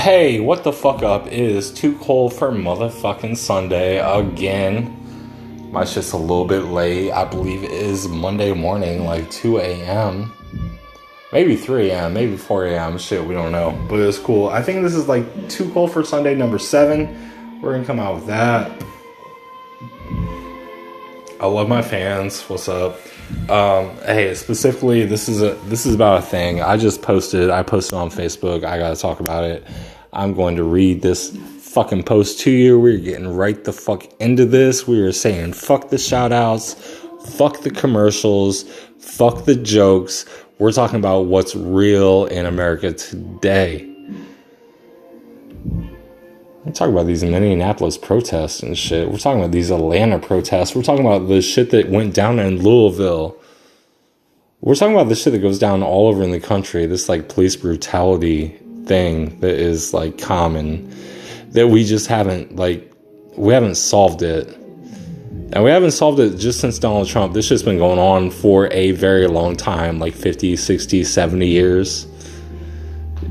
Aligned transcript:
Hey, 0.00 0.40
what 0.40 0.64
the 0.64 0.72
fuck 0.72 1.02
up? 1.02 1.26
Is 1.26 1.70
too 1.70 1.94
cold 1.98 2.32
for 2.32 2.50
motherfucking 2.50 3.36
Sunday 3.36 3.98
again. 3.98 4.96
My 5.70 5.84
shit's 5.84 6.12
a 6.12 6.16
little 6.16 6.46
bit 6.46 6.62
late. 6.62 7.12
I 7.12 7.26
believe 7.26 7.62
it 7.62 7.70
is 7.70 8.08
Monday 8.08 8.54
morning, 8.54 9.04
like 9.04 9.30
2 9.30 9.58
a.m. 9.58 10.32
Maybe 11.34 11.54
3 11.54 11.90
a.m., 11.90 12.14
maybe 12.14 12.38
4 12.38 12.68
a.m. 12.68 12.96
Shit, 12.96 13.22
we 13.22 13.34
don't 13.34 13.52
know. 13.52 13.78
But 13.90 14.00
it's 14.00 14.18
cool. 14.18 14.48
I 14.48 14.62
think 14.62 14.82
this 14.82 14.94
is 14.94 15.06
like 15.06 15.50
too 15.50 15.70
cold 15.74 15.92
for 15.92 16.02
Sunday 16.02 16.34
number 16.34 16.58
seven. 16.58 17.60
We're 17.60 17.74
gonna 17.74 17.84
come 17.84 18.00
out 18.00 18.14
with 18.14 18.26
that. 18.28 18.82
I 21.38 21.46
love 21.46 21.68
my 21.68 21.82
fans. 21.82 22.40
What's 22.48 22.70
up? 22.70 22.98
Um, 23.50 23.96
hey, 24.04 24.34
specifically, 24.34 25.06
this 25.06 25.28
is 25.28 25.42
a 25.42 25.54
this 25.66 25.86
is 25.86 25.94
about 25.94 26.18
a 26.18 26.22
thing 26.22 26.62
I 26.62 26.76
just 26.76 27.02
posted. 27.02 27.50
I 27.50 27.62
posted 27.62 27.94
on 27.94 28.10
Facebook. 28.10 28.64
I 28.64 28.78
gotta 28.78 28.96
talk 28.96 29.20
about 29.20 29.44
it. 29.44 29.66
I'm 30.12 30.34
going 30.34 30.56
to 30.56 30.64
read 30.64 31.02
this 31.02 31.36
fucking 31.58 32.02
post 32.02 32.40
to 32.40 32.50
you. 32.50 32.78
We're 32.78 32.98
getting 32.98 33.28
right 33.28 33.62
the 33.62 33.72
fuck 33.72 34.04
into 34.20 34.44
this. 34.44 34.86
We 34.86 35.00
are 35.00 35.12
saying 35.12 35.52
fuck 35.52 35.90
the 35.90 35.98
shout 35.98 36.32
outs, 36.32 36.74
fuck 37.36 37.60
the 37.60 37.70
commercials, 37.70 38.64
fuck 38.98 39.44
the 39.44 39.56
jokes. 39.56 40.26
We're 40.58 40.72
talking 40.72 40.98
about 40.98 41.22
what's 41.26 41.56
real 41.56 42.26
in 42.26 42.46
America 42.46 42.92
today. 42.92 43.89
We're 46.64 46.72
talking 46.72 46.92
about 46.92 47.06
these 47.06 47.24
Minneapolis 47.24 47.96
protests 47.96 48.62
and 48.62 48.76
shit. 48.76 49.10
We're 49.10 49.16
talking 49.16 49.40
about 49.40 49.50
these 49.50 49.70
Atlanta 49.70 50.18
protests. 50.18 50.74
We're 50.74 50.82
talking 50.82 51.06
about 51.06 51.26
the 51.26 51.40
shit 51.40 51.70
that 51.70 51.88
went 51.88 52.14
down 52.14 52.38
in 52.38 52.62
Louisville. 52.62 53.34
We're 54.60 54.74
talking 54.74 54.94
about 54.94 55.08
the 55.08 55.14
shit 55.14 55.32
that 55.32 55.38
goes 55.38 55.58
down 55.58 55.82
all 55.82 56.08
over 56.08 56.22
in 56.22 56.32
the 56.32 56.40
country. 56.40 56.84
This 56.84 57.08
like 57.08 57.30
police 57.30 57.56
brutality 57.56 58.48
thing 58.84 59.40
that 59.40 59.54
is 59.54 59.94
like 59.94 60.18
common 60.18 60.94
that 61.52 61.68
we 61.68 61.82
just 61.82 62.08
haven't 62.08 62.56
like 62.56 62.92
we 63.38 63.54
haven't 63.54 63.76
solved 63.76 64.20
it. 64.20 64.48
And 65.52 65.64
we 65.64 65.70
haven't 65.70 65.92
solved 65.92 66.20
it 66.20 66.36
just 66.36 66.60
since 66.60 66.78
Donald 66.78 67.08
Trump. 67.08 67.32
This 67.32 67.46
shit's 67.46 67.62
been 67.62 67.78
going 67.78 67.98
on 67.98 68.30
for 68.30 68.70
a 68.70 68.90
very 68.92 69.26
long 69.26 69.56
time, 69.56 69.98
like 69.98 70.14
50, 70.14 70.56
60, 70.56 71.04
70 71.04 71.46
years. 71.46 72.06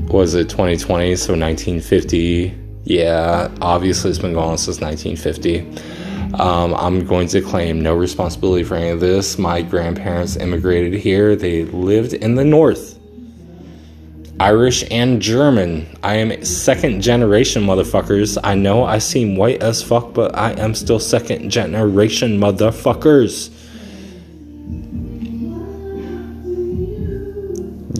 Was 0.08 0.34
it 0.34 0.48
2020? 0.48 1.14
So 1.14 1.32
1950 1.34 2.59
yeah, 2.84 3.50
obviously 3.60 4.10
it's 4.10 4.18
been 4.18 4.34
going 4.34 4.50
on 4.50 4.58
since 4.58 4.80
1950. 4.80 6.00
Um, 6.34 6.74
I'm 6.74 7.04
going 7.06 7.28
to 7.28 7.40
claim 7.40 7.80
no 7.82 7.94
responsibility 7.94 8.62
for 8.62 8.76
any 8.76 8.90
of 8.90 9.00
this. 9.00 9.38
My 9.38 9.62
grandparents 9.62 10.36
immigrated 10.36 10.94
here, 10.94 11.36
they 11.36 11.64
lived 11.64 12.12
in 12.12 12.36
the 12.36 12.44
north. 12.44 13.00
Irish 14.40 14.84
and 14.90 15.20
German. 15.20 15.86
I 16.02 16.14
am 16.14 16.42
second 16.44 17.02
generation 17.02 17.62
motherfuckers. 17.62 18.38
I 18.42 18.54
know 18.54 18.84
I 18.84 18.98
seem 18.98 19.36
white 19.36 19.62
as 19.62 19.82
fuck, 19.82 20.14
but 20.14 20.34
I 20.34 20.52
am 20.52 20.74
still 20.74 20.98
second 20.98 21.50
generation 21.50 22.38
motherfuckers. 22.40 23.50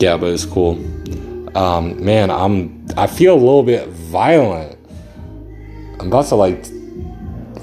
Yeah, 0.01 0.17
but 0.17 0.33
it's 0.33 0.45
cool. 0.45 0.79
Um, 1.55 2.03
man, 2.03 2.31
I'm 2.31 2.80
I 2.97 3.07
feel 3.07 3.33
a 3.33 3.39
little 3.39 3.63
bit 3.63 3.87
violent. 3.89 4.77
I'm 5.99 6.07
about 6.07 6.25
to 6.27 6.35
like 6.35 6.67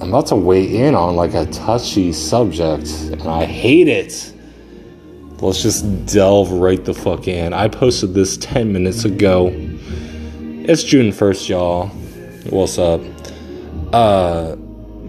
I'm 0.01 0.09
about 0.09 0.29
to 0.29 0.37
weigh 0.37 0.87
in 0.87 0.95
on 0.95 1.17
like 1.17 1.35
a 1.35 1.47
touchy 1.47 2.13
subject 2.13 2.89
and 3.13 3.23
I 3.23 3.45
hate 3.45 3.89
it. 3.89 4.33
Let's 5.41 5.63
just 5.63 6.07
delve 6.07 6.51
right 6.53 6.85
the 6.85 6.95
fuck 6.95 7.29
in. 7.29 7.53
I 7.53 7.69
posted 7.69 8.15
this 8.15 8.37
10 8.39 8.73
minutes 8.73 9.05
ago. 9.05 9.49
It's 9.53 10.83
June 10.83 11.13
1st, 11.13 11.49
y'all. 11.49 11.87
What's 12.51 12.79
up? 12.79 13.01
Uh 13.93 14.57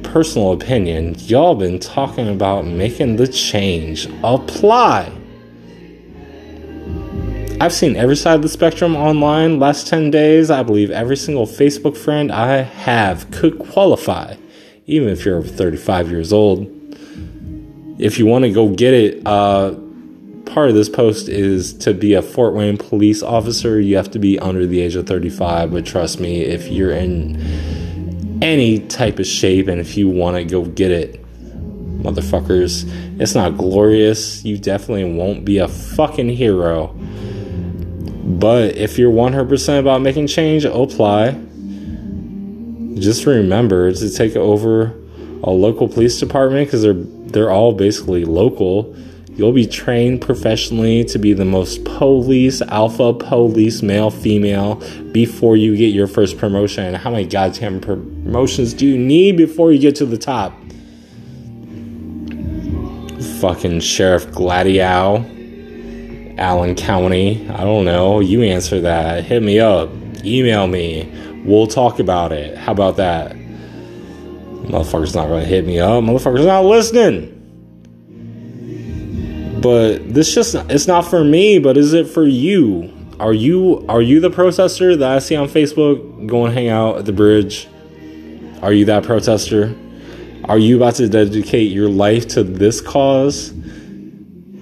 personal 0.04 0.54
opinion, 0.54 1.16
y'all 1.20 1.54
been 1.54 1.80
talking 1.80 2.28
about 2.28 2.66
making 2.66 3.18
the 3.18 3.28
change. 3.28 4.08
Apply. 4.24 5.12
I've 7.62 7.74
seen 7.74 7.98
every 7.98 8.16
side 8.16 8.36
of 8.36 8.42
the 8.42 8.48
spectrum 8.48 8.96
online 8.96 9.60
last 9.60 9.88
10 9.88 10.12
days. 10.12 10.50
I 10.50 10.64
believe 10.64 10.92
every 10.92 11.18
single 11.18 11.46
Facebook 11.46 11.98
friend 11.98 12.32
I 12.32 12.62
have 12.62 13.30
could 13.32 13.60
qualify, 13.60 14.36
even 14.86 15.10
if 15.10 15.26
you're 15.26 15.44
35 15.44 16.10
years 16.10 16.32
old. 16.32 16.68
If 18.00 18.18
you 18.18 18.26
want 18.26 18.46
to 18.46 18.52
go 18.52 18.70
get 18.70 18.94
it, 18.94 19.28
uh, 19.28 19.76
part 20.46 20.70
of 20.70 20.76
this 20.76 20.88
post 20.88 21.28
is 21.28 21.74
to 21.80 21.94
be 21.94 22.14
a 22.14 22.22
Fort 22.22 22.54
Wayne 22.54 22.78
police 22.78 23.22
officer, 23.22 23.78
you 23.78 23.98
have 23.98 24.12
to 24.12 24.20
be 24.20 24.40
under 24.40 24.66
the 24.66 24.80
age 24.80 24.96
of 24.96 25.06
35. 25.06 25.74
But 25.74 25.86
trust 25.86 26.22
me, 26.22 26.40
if 26.40 26.70
you're 26.70 26.94
in 26.94 28.40
any 28.42 28.80
type 28.88 29.20
of 29.20 29.28
shape 29.28 29.68
and 29.68 29.82
if 29.82 29.98
you 29.98 30.08
want 30.08 30.38
to 30.38 30.46
go 30.46 30.64
get 30.64 30.92
it, 30.92 31.22
motherfuckers, 32.02 32.90
it's 33.20 33.36
not 33.36 33.58
glorious. 33.58 34.46
You 34.46 34.58
definitely 34.58 35.14
won't 35.14 35.44
be 35.44 35.58
a 35.58 35.68
fucking 35.68 36.30
hero 36.30 36.96
but 38.30 38.76
if 38.76 39.00
you're 39.00 39.12
100% 39.12 39.80
about 39.80 40.04
making 40.04 40.28
change, 40.28 40.64
apply. 40.64 41.32
Just 43.00 43.26
remember 43.26 43.92
to 43.92 44.10
take 44.10 44.36
over 44.36 44.94
a 45.44 45.50
local 45.50 45.88
police 45.88 46.20
department 46.20 46.68
because 46.68 46.84
they're 46.84 46.94
they're 46.94 47.50
all 47.50 47.74
basically 47.74 48.26
local. 48.26 48.96
You'll 49.30 49.54
be 49.54 49.66
trained 49.66 50.22
professionally 50.22 51.06
to 51.06 51.18
be 51.18 51.34
the 51.34 51.46
most 51.46 51.86
police 51.86 52.62
alpha 52.62 53.14
police 53.14 53.82
male 53.82 54.12
female 54.12 54.76
before 55.12 55.56
you 55.56 55.78
get 55.78 55.94
your 55.94 56.08
first 56.08 56.38
promotion. 56.38 56.94
How 56.94 57.10
many 57.10 57.26
goddamn 57.26 57.80
promotions 57.80 58.74
do 58.74 58.86
you 58.86 58.98
need 58.98 59.38
before 59.38 59.72
you 59.72 59.80
get 59.80 59.96
to 59.98 60.06
the 60.06 60.18
top? 60.18 60.54
Fucking 63.40 63.80
Sheriff 63.80 64.28
Gladieux. 64.32 65.39
Allen 66.40 66.76
County. 66.76 67.48
I 67.50 67.64
don't 67.64 67.86
know. 67.86 68.20
You 68.20 68.44
answer 68.44 68.82
that. 68.82 69.24
Hit 69.26 69.44
me 69.44 69.60
up. 69.60 69.90
Email 70.24 70.68
me. 70.68 71.12
We'll 71.46 71.68
talk 71.68 72.00
about 72.00 72.32
it. 72.32 72.58
How 72.58 72.72
about 72.72 72.98
that? 72.98 73.34
Motherfucker's 73.34 75.16
not 75.16 75.28
gonna 75.28 75.46
hit 75.46 75.66
me 75.66 75.80
up. 75.80 76.04
Motherfucker's 76.04 76.46
not 76.46 76.66
listening. 76.66 77.36
But 79.62 80.14
this 80.14 80.34
just 80.34 80.56
it's 80.56 80.88
not 80.88 81.02
for 81.02 81.24
me, 81.24 81.60
but 81.60 81.76
is 81.76 81.94
it 81.94 82.08
for 82.08 82.26
you? 82.26 82.94
Are 83.20 83.34
you 83.34 83.86
are 83.90 84.02
you 84.02 84.20
the 84.20 84.30
protester 84.30 84.96
that 84.96 85.12
I 85.12 85.20
see 85.20 85.36
on 85.36 85.50
Facebook 85.50 86.28
going 86.28 86.54
hang 86.54 86.70
out 86.70 87.00
at 87.00 87.06
the 87.06 87.12
bridge? 87.12 87.68
Are 88.62 88.72
you 88.72 88.86
that 88.86 89.04
protester? 89.04 89.76
Are 90.46 90.58
you 90.58 90.78
about 90.78 90.96
to 90.96 91.10
dedicate 91.10 91.72
your 91.72 91.90
life 91.90 92.28
to 92.30 92.44
this 92.44 92.80
cause? 92.80 93.52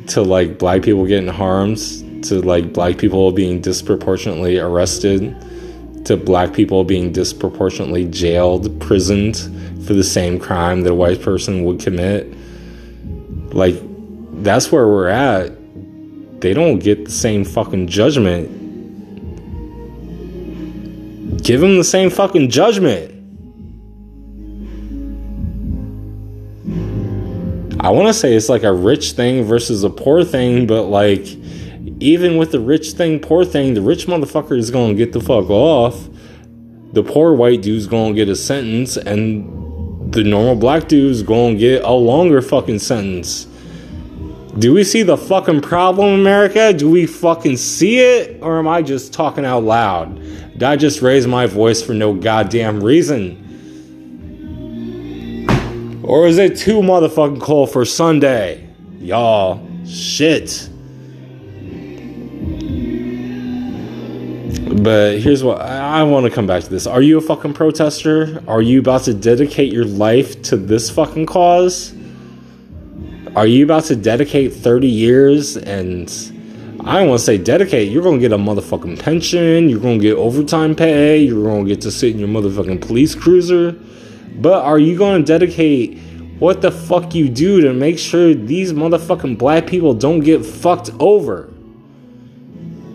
To 0.07 0.22
like 0.22 0.57
black 0.57 0.84
people 0.84 1.06
getting 1.06 1.29
harmed, 1.29 1.78
to 2.23 2.41
like 2.41 2.73
black 2.73 2.97
people 2.97 3.31
being 3.31 3.62
disproportionately 3.62 4.57
arrested, 4.57 5.35
to 6.06 6.16
black 6.18 6.53
people 6.53 6.84
being 6.84 7.12
disproportionately 7.12 8.06
jailed, 8.06 8.79
prisoned 8.79 9.38
for 9.85 9.94
the 9.94 10.03
same 10.03 10.40
crime 10.40 10.81
that 10.81 10.91
a 10.91 10.96
white 10.96 11.22
person 11.22 11.63
would 11.66 11.79
commit. 11.79 12.34
Like, 13.53 13.75
that's 14.44 14.72
where 14.72 14.88
we're 14.88 15.09
at. 15.09 15.51
They 16.41 16.53
don't 16.53 16.79
get 16.79 17.06
the 17.06 17.12
same 17.12 17.44
fucking 17.44 17.88
judgment. 17.88 18.53
Give 21.44 21.62
them 21.62 21.78
the 21.78 21.84
same 21.84 22.09
fucking 22.09 22.50
judgment. 22.50 23.16
I 27.80 27.92
want 27.92 28.08
to 28.08 28.14
say 28.14 28.34
it's 28.34 28.50
like 28.50 28.64
a 28.64 28.74
rich 28.74 29.12
thing 29.12 29.44
versus 29.44 29.84
a 29.84 29.90
poor 29.90 30.24
thing, 30.24 30.66
but 30.66 30.84
like 30.84 31.28
even 32.00 32.38
with 32.38 32.52
the 32.52 32.60
rich 32.60 32.92
thing, 32.92 33.20
poor 33.20 33.46
thing, 33.46 33.76
the 33.76 33.82
rich 33.82 34.08
motherfucker 34.08 34.58
is 34.58 34.72
gonna 34.72 34.96
get 34.96 35.14
the 35.14 35.22
fuck 35.22 35.50
off. 35.50 36.08
The 36.94 37.03
poor 37.03 37.34
white 37.34 37.62
dude's 37.62 37.85
gonna 37.85 38.14
get 38.14 38.29
a 38.29 38.35
sentence, 38.35 38.97
and 38.97 40.12
the 40.12 40.24
normal 40.24 40.56
black 40.56 40.88
dude's 40.88 41.22
gonna 41.22 41.56
get 41.56 41.84
a 41.84 41.91
longer 41.91 42.41
fucking 42.41 42.79
sentence. 42.79 43.46
Do 44.58 44.73
we 44.73 44.84
see 44.84 45.03
the 45.03 45.18
fucking 45.18 45.62
problem, 45.62 46.20
America? 46.20 46.73
Do 46.73 46.90
we 46.90 47.06
fucking 47.06 47.58
see 47.58 48.00
it? 48.00 48.41
Or 48.41 48.58
am 48.58 48.68
I 48.68 48.82
just 48.82 49.14
talking 49.14 49.46
out 49.46 49.64
loud? 49.64 50.20
Did 50.53 50.64
I 50.64 50.78
just 50.78 51.03
raise 51.03 51.28
my 51.28 51.46
voice 51.46 51.82
for 51.82 51.94
no 51.94 52.16
goddamn 52.16 52.84
reason? 52.84 53.47
Or 56.08 56.26
is 56.26 56.38
it 56.38 56.56
too 56.56 56.80
motherfucking 56.80 57.42
cold 57.42 57.70
for 57.70 57.84
Sunday? 57.84 58.66
Y'all, 58.98 59.59
shit. 59.86 60.70
But 64.82 65.20
here's 65.20 65.44
what 65.44 65.59
I, 65.59 66.00
I 66.00 66.04
want 66.04 66.26
to 66.26 66.32
come 66.32 66.48
back 66.48 66.64
to 66.64 66.70
this. 66.70 66.88
Are 66.88 67.02
you 67.02 67.18
a 67.18 67.22
fucking 67.22 67.56
protester? 67.56 68.42
Are 68.48 68.62
you 68.62 68.80
about 68.80 69.04
to 69.04 69.14
dedicate 69.14 69.74
your 69.74 69.84
life 69.84 70.42
to 70.44 70.56
this 70.56 70.90
fucking 70.90 71.26
cause? 71.26 71.94
Are 73.36 73.46
you 73.46 73.66
about 73.66 73.84
to 73.86 73.96
dedicate 73.98 74.54
30 74.54 74.88
years 74.88 75.58
and 75.58 76.09
I 76.86 77.00
don't 77.00 77.09
want 77.09 77.20
to 77.20 77.26
say 77.26 77.38
dedicate. 77.38 77.92
You're 77.92 78.04
gonna 78.04 78.20
get 78.20 78.32
a 78.32 78.38
motherfucking 78.38 78.98
pension. 79.00 79.68
You're 79.68 79.82
gonna 79.82 79.98
get 79.98 80.16
overtime 80.16 80.74
pay. 80.74 81.18
You're 81.18 81.44
gonna 81.44 81.68
get 81.68 81.82
to 81.82 81.92
sit 81.92 82.14
in 82.14 82.20
your 82.20 82.30
motherfucking 82.30 82.80
police 82.80 83.14
cruiser. 83.14 83.78
But 84.37 84.63
are 84.63 84.79
you 84.79 84.97
gonna 84.97 85.23
dedicate 85.23 85.97
what 86.39 86.61
the 86.61 86.72
fuck 86.72 87.16
you 87.16 87.29
do 87.29 87.61
to 87.61 87.73
make 87.73 87.97
sure 87.97 88.34
these 88.34 88.72
motherfucking 88.73 89.37
black 89.37 89.67
people 89.67 89.93
don't 89.93 90.19
get 90.19 90.45
fucked 90.45 90.91
over? 90.99 91.49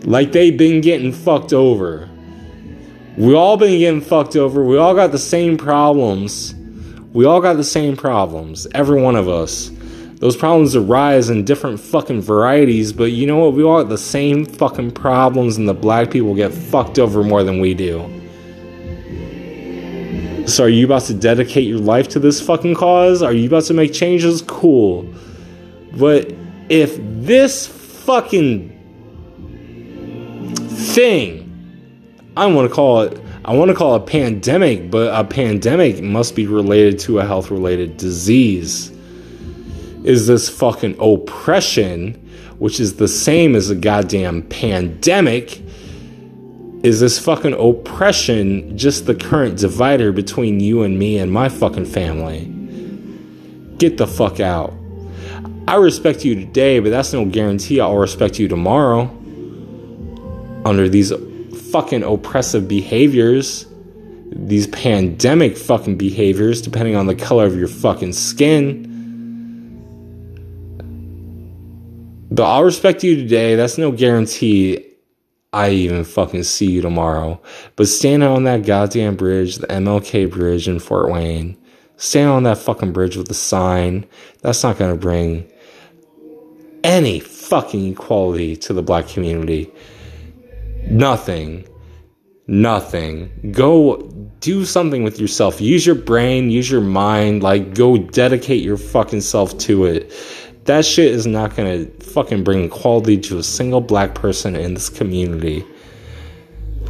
Like 0.03 0.31
they've 0.31 0.57
been 0.57 0.81
getting 0.81 1.11
fucked 1.11 1.53
over. 1.53 2.09
We 3.17 3.35
all 3.35 3.57
been 3.57 3.77
getting 3.79 4.01
fucked 4.01 4.35
over. 4.35 4.63
We 4.63 4.77
all 4.77 4.95
got 4.95 5.11
the 5.11 5.19
same 5.19 5.57
problems. 5.57 6.55
We 7.13 7.25
all 7.25 7.41
got 7.41 7.57
the 7.57 7.63
same 7.63 7.95
problems. 7.95 8.65
Every 8.73 9.01
one 9.01 9.15
of 9.15 9.29
us. 9.29 9.69
Those 10.15 10.37
problems 10.37 10.75
arise 10.75 11.29
in 11.29 11.43
different 11.43 11.79
fucking 11.81 12.21
varieties, 12.21 12.93
but 12.93 13.11
you 13.11 13.27
know 13.27 13.37
what? 13.39 13.53
We 13.53 13.63
all 13.63 13.83
got 13.83 13.89
the 13.89 13.97
same 13.97 14.45
fucking 14.45 14.91
problems, 14.91 15.57
and 15.57 15.67
the 15.67 15.73
black 15.73 16.11
people 16.11 16.33
get 16.33 16.53
fucked 16.53 16.97
over 16.97 17.23
more 17.23 17.43
than 17.43 17.59
we 17.59 17.73
do. 17.73 18.22
So, 20.45 20.65
are 20.65 20.69
you 20.69 20.85
about 20.85 21.03
to 21.03 21.13
dedicate 21.13 21.67
your 21.67 21.79
life 21.79 22.09
to 22.09 22.19
this 22.19 22.41
fucking 22.41 22.75
cause? 22.75 23.21
Are 23.21 23.33
you 23.33 23.47
about 23.47 23.63
to 23.65 23.73
make 23.73 23.93
changes? 23.93 24.41
Cool. 24.41 25.07
But 25.95 26.33
if 26.69 26.97
this 26.99 27.67
fucking 27.67 28.69
thing, 30.69 31.39
I 32.35 32.47
want 32.47 32.69
to 32.69 32.73
call 32.73 33.01
it 33.01 33.23
I 33.45 33.53
want 33.55 33.69
to 33.69 33.75
call 33.75 33.95
it 33.95 34.03
a 34.03 34.05
pandemic, 34.05 34.89
but 34.89 35.13
a 35.13 35.25
pandemic 35.25 36.01
must 36.01 36.33
be 36.33 36.47
related 36.47 36.97
to 36.99 37.19
a 37.19 37.25
health 37.25 37.51
related 37.51 37.97
disease 37.97 38.89
is 40.03 40.27
this 40.27 40.49
fucking 40.49 40.95
oppression, 40.99 42.13
which 42.59 42.79
is 42.79 42.95
the 42.95 43.07
same 43.07 43.55
as 43.55 43.69
a 43.69 43.75
goddamn 43.75 44.43
pandemic. 44.43 45.61
Is 46.83 46.99
this 46.99 47.17
fucking 47.17 47.53
oppression 47.53 48.77
just 48.77 49.05
the 49.05 49.15
current 49.15 49.57
divider 49.57 50.11
between 50.11 50.59
you 50.59 50.83
and 50.83 50.99
me 50.99 51.17
and 51.17 51.31
my 51.31 51.47
fucking 51.47 51.85
family? 51.85 52.45
Get 53.77 53.97
the 53.97 54.05
fuck 54.05 54.41
out. 54.41 54.73
I 55.65 55.77
respect 55.77 56.25
you 56.25 56.35
today, 56.35 56.79
but 56.79 56.89
that's 56.89 57.13
no 57.13 57.23
guarantee 57.23 57.79
I'll 57.79 57.95
respect 57.95 58.37
you 58.37 58.49
tomorrow. 58.49 59.03
Under 60.65 60.89
these 60.89 61.13
fucking 61.71 62.03
oppressive 62.03 62.67
behaviors, 62.67 63.65
these 64.31 64.67
pandemic 64.67 65.57
fucking 65.57 65.97
behaviors, 65.97 66.61
depending 66.61 66.97
on 66.97 67.07
the 67.07 67.15
color 67.15 67.45
of 67.45 67.55
your 67.55 67.69
fucking 67.69 68.11
skin 68.11 68.89
But 72.33 72.45
I'll 72.45 72.63
respect 72.63 73.03
you 73.03 73.15
today. 73.15 73.53
That's 73.53 73.77
no 73.77 73.91
guarantee 73.91 74.92
I 75.53 75.69
even 75.69 76.03
fucking 76.03 76.43
see 76.43 76.71
you 76.71 76.81
tomorrow. 76.81 77.39
But 77.75 77.87
standing 77.87 78.27
on 78.27 78.43
that 78.45 78.65
goddamn 78.65 79.15
bridge, 79.15 79.57
the 79.57 79.67
MLK 79.67 80.31
bridge 80.31 80.67
in 80.67 80.79
Fort 80.79 81.11
Wayne, 81.11 81.57
standing 81.95 82.33
on 82.33 82.43
that 82.43 82.57
fucking 82.57 82.91
bridge 82.91 83.15
with 83.15 83.27
the 83.27 83.35
sign, 83.35 84.05
that's 84.41 84.63
not 84.63 84.79
gonna 84.79 84.95
bring 84.95 85.49
any 86.83 87.19
fucking 87.19 87.91
equality 87.91 88.55
to 88.57 88.73
the 88.73 88.81
black 88.81 89.07
community. 89.07 89.71
Nothing. 90.89 91.67
Nothing. 92.47 93.51
Go 93.51 93.97
do 94.39 94.65
something 94.65 95.03
with 95.03 95.19
yourself. 95.19 95.61
Use 95.61 95.85
your 95.85 95.95
brain, 95.95 96.49
use 96.49 96.69
your 96.69 96.81
mind, 96.81 97.41
like 97.43 97.73
go 97.75 97.97
dedicate 97.97 98.63
your 98.63 98.75
fucking 98.75 99.21
self 99.21 99.57
to 99.59 99.85
it 99.85 100.11
that 100.65 100.85
shit 100.85 101.11
is 101.11 101.27
not 101.27 101.55
gonna 101.55 101.85
fucking 101.99 102.43
bring 102.43 102.65
equality 102.65 103.17
to 103.17 103.37
a 103.37 103.43
single 103.43 103.81
black 103.81 104.15
person 104.15 104.55
in 104.55 104.73
this 104.73 104.89
community. 104.89 105.65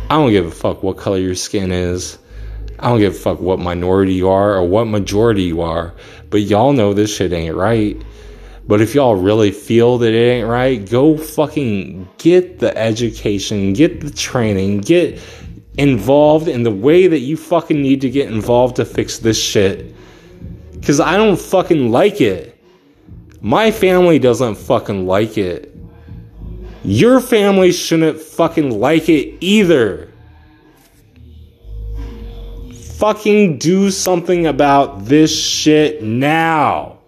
I 0.09 0.15
don't 0.15 0.31
give 0.31 0.45
a 0.45 0.51
fuck 0.51 0.83
what 0.83 0.97
color 0.97 1.17
your 1.17 1.35
skin 1.35 1.71
is. 1.71 2.19
I 2.79 2.89
don't 2.89 2.99
give 2.99 3.15
a 3.15 3.17
fuck 3.17 3.39
what 3.39 3.59
minority 3.59 4.13
you 4.13 4.29
are 4.29 4.55
or 4.55 4.67
what 4.67 4.85
majority 4.85 5.43
you 5.43 5.61
are. 5.61 5.93
But 6.29 6.41
y'all 6.41 6.73
know 6.73 6.93
this 6.93 7.15
shit 7.15 7.33
ain't 7.33 7.55
right. 7.55 7.99
But 8.67 8.81
if 8.81 8.93
y'all 8.95 9.15
really 9.15 9.51
feel 9.51 9.97
that 9.99 10.13
it 10.13 10.17
ain't 10.17 10.47
right, 10.47 10.89
go 10.89 11.17
fucking 11.17 12.07
get 12.17 12.59
the 12.59 12.77
education, 12.77 13.73
get 13.73 14.01
the 14.01 14.11
training, 14.11 14.81
get 14.81 15.19
involved 15.77 16.47
in 16.47 16.63
the 16.63 16.71
way 16.71 17.07
that 17.07 17.19
you 17.19 17.35
fucking 17.35 17.81
need 17.81 18.01
to 18.01 18.09
get 18.09 18.29
involved 18.29 18.75
to 18.77 18.85
fix 18.85 19.19
this 19.19 19.41
shit. 19.41 19.95
Cause 20.83 20.99
I 20.99 21.17
don't 21.17 21.39
fucking 21.39 21.91
like 21.91 22.21
it. 22.21 22.52
My 23.45 23.71
family 23.71 24.19
doesn't 24.19 24.55
fucking 24.55 25.05
like 25.05 25.37
it. 25.37 25.75
Your 26.85 27.19
family 27.19 27.73
shouldn't 27.73 28.21
fucking 28.21 28.79
like 28.79 29.09
it 29.09 29.35
either. 29.41 30.09
Fucking 32.95 33.57
do 33.57 33.91
something 33.91 34.47
about 34.47 35.03
this 35.03 35.37
shit 35.37 36.01
now. 36.01 36.99